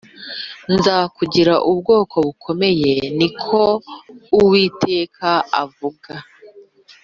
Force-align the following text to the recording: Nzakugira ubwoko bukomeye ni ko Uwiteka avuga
Nzakugira 0.75 1.53
ubwoko 1.71 2.15
bukomeye 2.27 2.93
ni 3.17 3.29
ko 3.41 3.61
Uwiteka 4.39 5.29
avuga 5.63 6.11